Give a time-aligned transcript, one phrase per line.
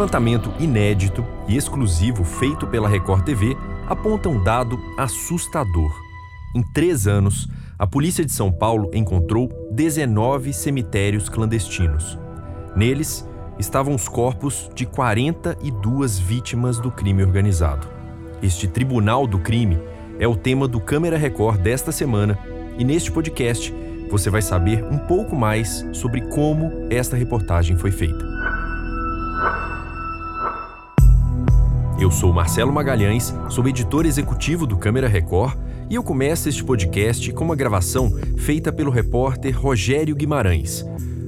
[0.00, 3.54] levantamento inédito e exclusivo feito pela Record TV
[3.86, 5.92] aponta um dado assustador.
[6.54, 7.46] Em três anos,
[7.78, 12.18] a polícia de São Paulo encontrou 19 cemitérios clandestinos.
[12.74, 13.28] Neles
[13.58, 17.86] estavam os corpos de 42 vítimas do crime organizado.
[18.42, 19.78] Este tribunal do crime
[20.18, 22.38] é o tema do Câmera Record desta semana
[22.78, 23.74] e neste podcast
[24.10, 28.29] você vai saber um pouco mais sobre como esta reportagem foi feita.
[32.00, 35.58] Eu sou Marcelo Magalhães, sou editor executivo do Câmera Record
[35.90, 40.82] e eu começo este podcast com uma gravação feita pelo repórter Rogério Guimarães.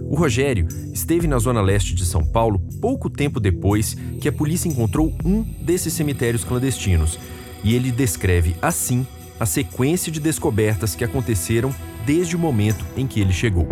[0.09, 4.67] O Rogério esteve na zona leste de São Paulo pouco tempo depois que a polícia
[4.67, 7.19] encontrou um desses cemitérios clandestinos
[7.63, 9.07] e ele descreve assim
[9.39, 11.71] a sequência de descobertas que aconteceram
[12.07, 13.69] desde o momento em que ele chegou.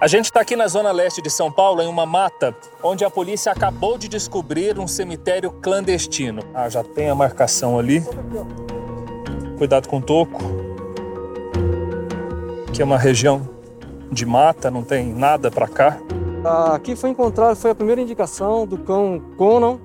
[0.00, 2.54] A gente está aqui na zona leste de São Paulo, em uma mata,
[2.84, 6.40] onde a polícia acabou de descobrir um cemitério clandestino.
[6.54, 8.04] Ah, já tem a marcação ali.
[9.58, 10.38] Cuidado com o toco.
[12.68, 13.48] Aqui é uma região
[14.12, 15.98] de mata, não tem nada para cá.
[16.72, 19.80] Aqui foi encontrado, foi a primeira indicação do cão Conan.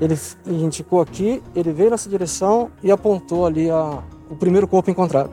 [0.00, 0.16] Ele
[0.46, 5.32] indicou aqui, ele veio nessa direção e apontou ali a, o primeiro corpo encontrado.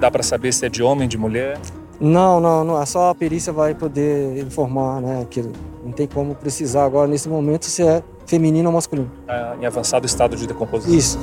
[0.00, 1.60] Dá para saber se é de homem, de mulher?
[2.00, 2.80] Não, não, não.
[2.80, 5.26] É só a perícia vai poder informar, né?
[5.30, 5.42] Que
[5.84, 9.10] não tem como precisar agora nesse momento se é feminino ou masculino.
[9.28, 10.94] É, em avançado estado de decomposição.
[10.94, 11.18] Isso.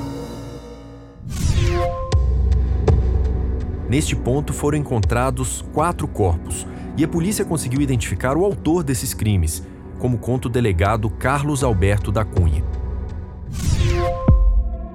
[3.90, 9.64] Neste ponto foram encontrados quatro corpos e a polícia conseguiu identificar o autor desses crimes,
[10.00, 12.64] como conta o delegado Carlos Alberto da Cunha.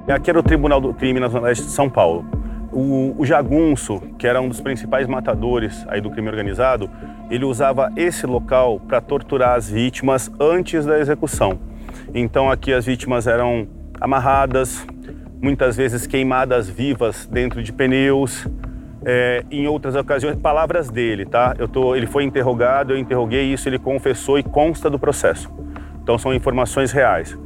[0.08, 2.24] Aqui era o Tribunal do Crime na Zona Leste de São Paulo.
[2.76, 6.90] O, o, jagunço, que era um dos principais matadores aí do crime organizado,
[7.30, 11.58] ele usava esse local para torturar as vítimas antes da execução.
[12.14, 13.66] Então aqui as vítimas eram
[13.98, 14.86] amarradas,
[15.40, 18.46] muitas vezes queimadas vivas dentro de pneus.
[19.08, 21.54] É, em outras ocasiões, palavras dele, tá?
[21.58, 25.50] Eu tô, ele foi interrogado, eu interroguei isso, ele confessou e consta do processo.
[26.02, 27.38] Então são informações reais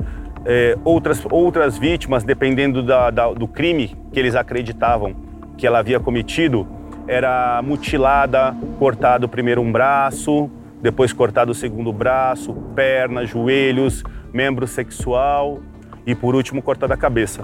[0.44, 5.14] é, outras, outras vítimas, dependendo da, da, do crime que eles acreditavam
[5.56, 6.66] que ela havia cometido,
[7.06, 14.02] era mutilada, cortado primeiro um braço, depois cortado o segundo braço, perna, joelhos,
[14.32, 15.60] membro sexual
[16.06, 17.42] e por último cortada a cabeça.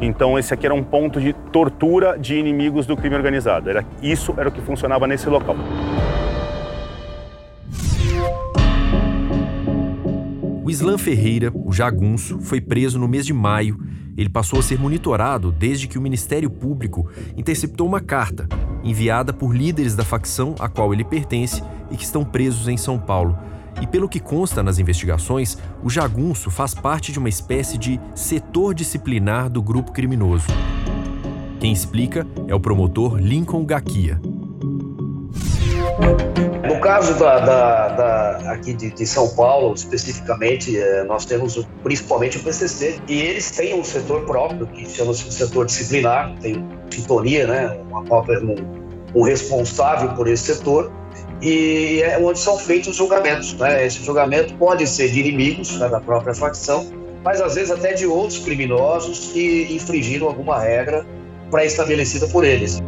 [0.00, 3.70] Então esse aqui era um ponto de tortura de inimigos do crime organizado.
[3.70, 5.56] Era isso era o que funcionava nesse local.
[10.72, 13.78] O Islam Ferreira, o jagunço, foi preso no mês de maio.
[14.16, 17.06] Ele passou a ser monitorado desde que o Ministério Público
[17.36, 18.48] interceptou uma carta
[18.82, 22.98] enviada por líderes da facção a qual ele pertence e que estão presos em São
[22.98, 23.38] Paulo.
[23.82, 28.74] E pelo que consta nas investigações, o jagunço faz parte de uma espécie de setor
[28.74, 30.46] disciplinar do grupo criminoso.
[31.60, 34.18] Quem explica é o promotor Lincoln Gaquia.
[36.66, 42.38] No caso da, da, da aqui de, de, São Paulo, especificamente, é, nós temos principalmente
[42.38, 47.78] o PCC, e eles têm um setor próprio, que chama-se setor disciplinar, tem sintonia, né,
[47.90, 48.56] uma própria, um,
[49.14, 50.90] um responsável por esse setor,
[51.40, 53.54] e é onde são feitos os julgamentos.
[53.54, 53.84] Né?
[53.84, 56.86] Esse julgamento pode ser de inimigos né, da própria facção,
[57.24, 61.04] mas às vezes até de outros criminosos que infringiram alguma regra
[61.50, 62.80] pré-estabelecida por eles.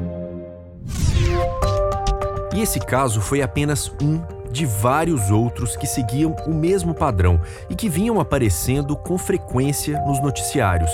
[2.54, 7.74] E esse caso foi apenas um de vários outros que seguiam o mesmo padrão e
[7.74, 10.90] que vinham aparecendo com frequência nos noticiários.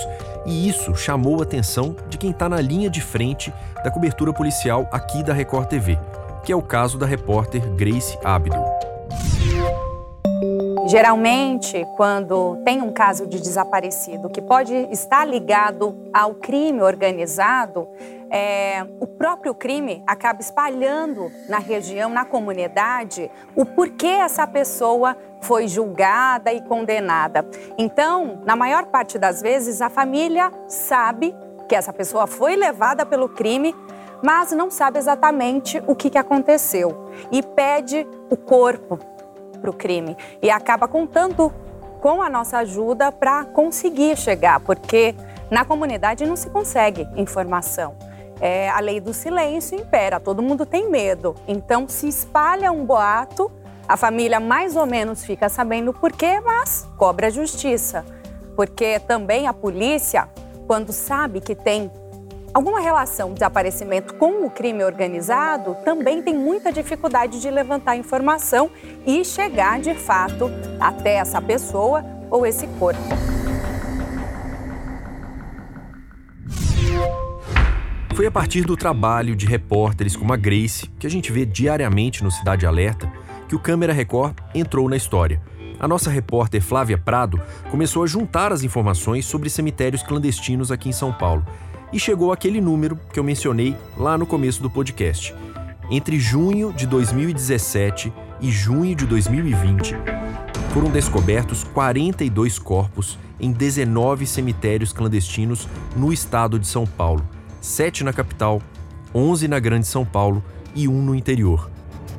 [0.47, 4.89] E isso chamou a atenção de quem está na linha de frente da cobertura policial
[4.91, 5.99] aqui da Record TV,
[6.43, 8.65] que é o caso da repórter Grace Abdo.
[10.91, 17.87] Geralmente, quando tem um caso de desaparecido que pode estar ligado ao crime organizado,
[18.29, 25.65] é, o próprio crime acaba espalhando na região, na comunidade, o porquê essa pessoa foi
[25.65, 27.47] julgada e condenada.
[27.77, 31.33] Então, na maior parte das vezes, a família sabe
[31.69, 33.73] que essa pessoa foi levada pelo crime,
[34.21, 38.99] mas não sabe exatamente o que, que aconteceu e pede o corpo
[39.61, 41.53] para o crime e acaba contando
[42.01, 45.15] com a nossa ajuda para conseguir chegar, porque
[45.51, 47.95] na comunidade não se consegue informação
[48.41, 51.35] é, a lei do silêncio impera, todo mundo tem medo.
[51.47, 53.51] Então, se espalha um boato,
[53.87, 58.03] a família mais ou menos fica sabendo por quê, mas cobra a justiça.
[58.55, 60.27] Porque também a polícia,
[60.65, 61.91] quando sabe que tem
[62.53, 68.69] alguma relação desaparecimento com o crime organizado, também tem muita dificuldade de levantar informação
[69.05, 73.01] e chegar de fato até essa pessoa ou esse corpo.
[78.15, 82.23] Foi a partir do trabalho de repórteres como a Grace, que a gente vê diariamente
[82.23, 83.11] no Cidade Alerta,
[83.47, 85.41] que o Câmera Record entrou na história.
[85.79, 90.93] A nossa repórter Flávia Prado começou a juntar as informações sobre cemitérios clandestinos aqui em
[90.93, 91.43] São Paulo
[91.93, 95.35] e chegou aquele número que eu mencionei lá no começo do podcast.
[95.89, 99.95] Entre junho de 2017 e junho de 2020,
[100.73, 107.27] foram descobertos 42 corpos em 19 cemitérios clandestinos no estado de São Paulo,
[107.59, 108.61] 7 na capital,
[109.13, 110.41] 11 na Grande São Paulo
[110.73, 111.69] e um no interior.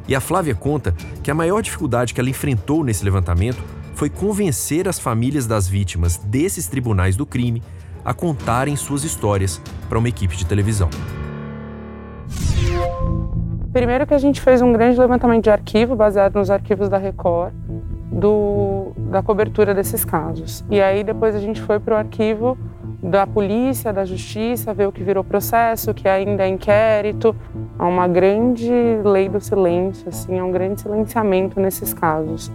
[0.06, 3.62] E a Flávia conta que a maior dificuldade que ela enfrentou nesse levantamento
[3.94, 7.62] foi convencer as famílias das vítimas desses tribunais do crime
[8.04, 10.88] a contarem suas histórias para uma equipe de televisão.
[13.72, 17.54] Primeiro que a gente fez um grande levantamento de arquivo baseado nos arquivos da Record
[18.12, 20.62] do, da cobertura desses casos.
[20.70, 22.58] E aí depois a gente foi para o arquivo
[23.02, 27.34] da polícia, da justiça, ver o que virou processo, que ainda é inquérito.
[27.78, 28.70] Há uma grande
[29.02, 32.52] lei do silêncio, assim, há um grande silenciamento nesses casos.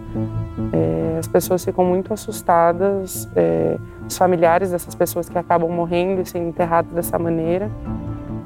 [0.72, 3.28] É, as pessoas ficam muito assustadas.
[3.36, 3.76] É,
[4.08, 7.70] os familiares dessas pessoas que acabam morrendo e sendo enterrados dessa maneira,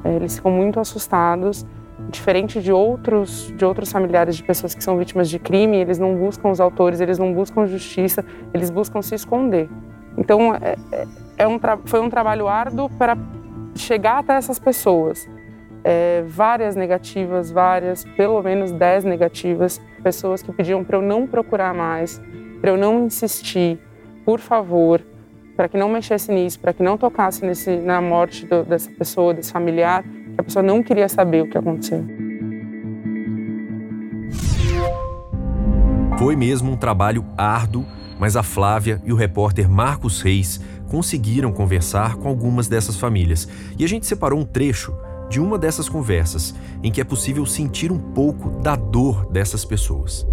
[0.03, 1.65] é, eles ficam muito assustados.
[2.09, 6.15] Diferente de outros, de outros familiares de pessoas que são vítimas de crime, eles não
[6.15, 9.69] buscam os autores, eles não buscam justiça, eles buscam se esconder.
[10.17, 11.07] Então, é, é,
[11.37, 13.17] é um foi um trabalho árduo para
[13.75, 15.27] chegar até essas pessoas.
[15.83, 21.73] É, várias negativas, várias, pelo menos dez negativas, pessoas que pediam para eu não procurar
[21.73, 22.21] mais,
[22.59, 23.79] para eu não insistir,
[24.25, 25.01] por favor,
[25.55, 29.33] para que não mexesse nisso, para que não tocasse nesse, na morte do, dessa pessoa,
[29.33, 32.03] desse familiar, que a pessoa não queria saber o que aconteceu.
[36.17, 37.85] Foi mesmo um trabalho árduo,
[38.19, 43.47] mas a Flávia e o repórter Marcos Reis conseguiram conversar com algumas dessas famílias.
[43.77, 44.95] E a gente separou um trecho
[45.29, 50.25] de uma dessas conversas em que é possível sentir um pouco da dor dessas pessoas.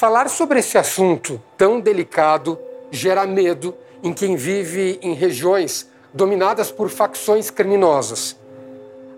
[0.00, 2.58] Falar sobre esse assunto tão delicado
[2.90, 8.34] gera medo em quem vive em regiões dominadas por facções criminosas.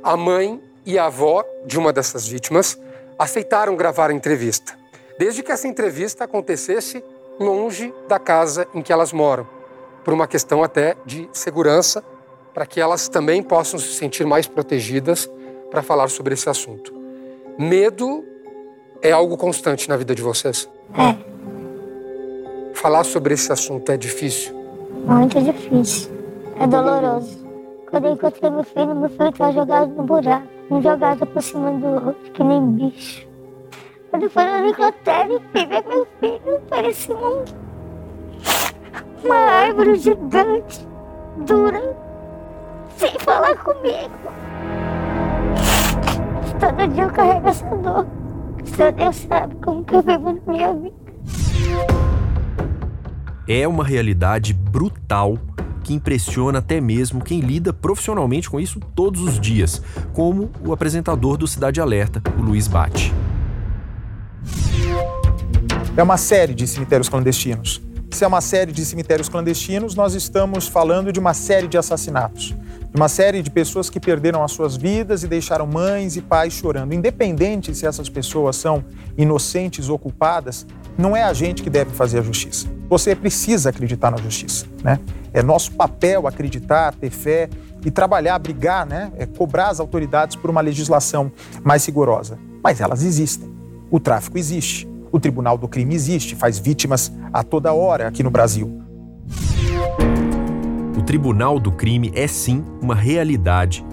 [0.03, 2.77] A mãe e a avó de uma dessas vítimas
[3.17, 4.77] aceitaram gravar a entrevista,
[5.17, 7.01] desde que essa entrevista acontecesse
[7.39, 9.49] longe da casa em que elas moram,
[10.03, 12.03] por uma questão até de segurança,
[12.53, 15.31] para que elas também possam se sentir mais protegidas
[15.71, 16.93] para falar sobre esse assunto.
[17.57, 18.32] Medo
[19.03, 20.69] é algo constante na vida de vocês?
[20.97, 21.17] É.
[22.75, 24.55] Falar sobre esse assunto é difícil?
[25.05, 26.11] Muito difícil.
[26.61, 27.43] É doloroso.
[27.91, 30.47] Quando eu encontrei meu filho, meu filho estava jogado no buraco.
[30.71, 33.27] Um jogado por cima do outro, que nem bicho.
[34.11, 37.45] Quando eu fui no necrotério ver meu filho, parecia um...
[39.25, 40.89] uma árvore gigante,
[41.39, 41.97] dura,
[42.97, 44.11] sem falar comigo.
[46.61, 48.22] Todo dia eu carrego essa dor.
[48.65, 51.03] Só Deus sabe como que eu vivo na minha vida.
[53.49, 55.39] É uma realidade brutal
[55.83, 59.83] que impressiona até mesmo quem lida profissionalmente com isso todos os dias,
[60.13, 63.13] como o apresentador do Cidade Alerta, o Luiz Bate.
[65.97, 67.83] É uma série de cemitérios clandestinos.
[68.13, 72.55] Se é uma série de cemitérios clandestinos, nós estamos falando de uma série de assassinatos
[72.93, 76.53] de uma série de pessoas que perderam as suas vidas e deixaram mães e pais
[76.53, 76.93] chorando.
[76.93, 78.85] Independente se essas pessoas são
[79.17, 80.67] inocentes ou culpadas,
[80.99, 82.67] não é a gente que deve fazer a justiça.
[82.91, 85.01] Você precisa acreditar na justiça, né?
[85.33, 87.49] É nosso papel acreditar, ter fé
[87.83, 89.11] e trabalhar, brigar, né?
[89.17, 91.33] É cobrar as autoridades por uma legislação
[91.65, 92.39] mais rigorosa.
[92.63, 93.51] Mas elas existem.
[93.91, 94.87] O tráfico existe.
[95.11, 98.83] O Tribunal do Crime existe, faz vítimas a toda hora aqui no Brasil.
[100.97, 103.85] O Tribunal do Crime é sim uma realidade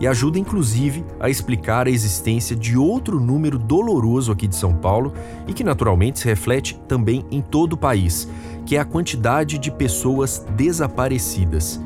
[0.00, 5.12] e ajuda inclusive a explicar a existência de outro número doloroso aqui de São Paulo
[5.46, 8.28] e que naturalmente se reflete também em todo o país,
[8.64, 11.80] que é a quantidade de pessoas desaparecidas.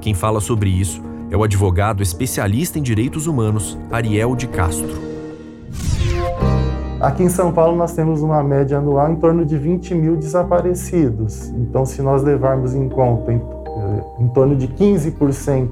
[0.00, 5.07] Quem fala sobre isso é o advogado especialista em direitos humanos, Ariel de Castro.
[7.00, 11.48] Aqui em São Paulo nós temos uma média anual em torno de 20 mil desaparecidos.
[11.50, 13.32] Então, se nós levarmos em conta
[14.18, 15.68] em torno de 15%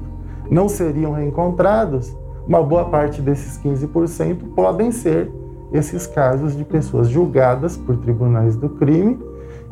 [0.49, 2.15] não seriam reencontrados,
[2.47, 5.29] uma boa parte desses 15% podem ser
[5.73, 9.19] esses casos de pessoas julgadas por tribunais do crime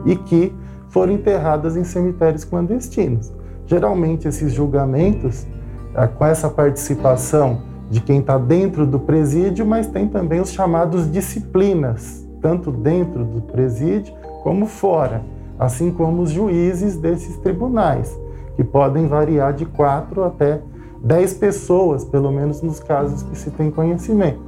[0.06, 0.54] e que
[0.90, 3.34] foram enterradas em cemitérios clandestinos.
[3.66, 5.48] Geralmente, esses julgamentos,
[5.96, 11.12] é, com essa participação de quem está dentro do presídio, mas tem também os chamados
[11.12, 14.14] disciplinas, tanto dentro do presídio
[14.44, 15.24] como fora,
[15.60, 18.18] assim como os juízes desses tribunais,
[18.56, 20.62] que podem variar de quatro até
[21.02, 24.40] dez pessoas, pelo menos nos casos que se tem conhecimento.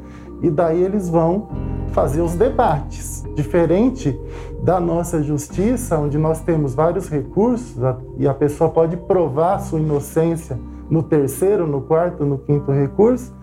[0.42, 1.48] E daí eles vão
[1.92, 3.24] fazer os debates.
[3.36, 4.20] Diferente
[4.64, 7.76] da nossa justiça, onde nós temos vários recursos
[8.18, 10.58] e a pessoa pode provar sua inocência
[10.90, 13.34] no terceiro, no quarto, no quinto recurso,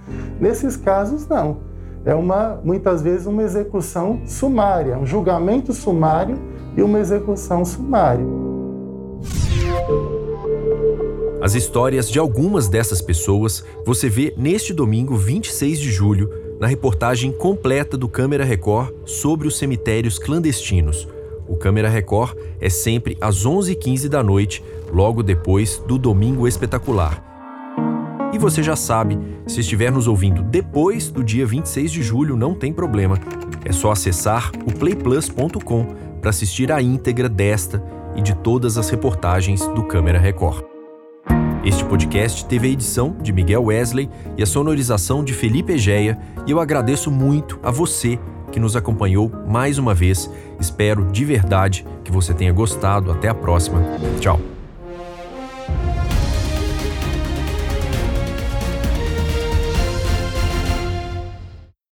[0.40, 1.58] nesses casos não.
[2.04, 6.38] É uma muitas vezes uma execução sumária, um julgamento sumário
[6.76, 8.24] e uma execução sumária.
[11.40, 17.32] As histórias de algumas dessas pessoas você vê neste domingo, 26 de julho, na reportagem
[17.32, 21.06] completa do Câmera Record sobre os cemitérios clandestinos.
[21.46, 27.34] O Câmera Record é sempre às 11h15 da noite, logo depois do Domingo Espetacular.
[28.35, 32.53] E você já sabe, se estiver nos ouvindo depois do dia 26 de julho, não
[32.53, 33.17] tem problema.
[33.64, 35.87] É só acessar o playplus.com
[36.21, 37.81] para assistir a íntegra desta
[38.17, 40.64] e de todas as reportagens do Câmera Record.
[41.64, 46.50] Este podcast teve a edição de Miguel Wesley e a sonorização de Felipe Egeia, e
[46.50, 48.19] eu agradeço muito a você
[48.50, 50.29] que nos acompanhou mais uma vez.
[50.59, 53.12] Espero de verdade que você tenha gostado.
[53.12, 53.81] Até a próxima.
[54.19, 54.53] Tchau.